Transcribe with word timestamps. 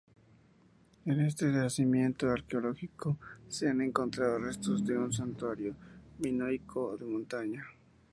En 1.05 1.19
este 1.19 1.53
yacimiento 1.53 2.27
arqueológico 2.27 3.19
se 3.47 3.69
han 3.69 3.81
encontrado 3.81 4.39
restos 4.39 4.83
de 4.83 4.97
un 4.97 5.13
santuario 5.13 5.75
minoico 6.17 6.97
de 6.97 7.05
montaña. 7.05 7.63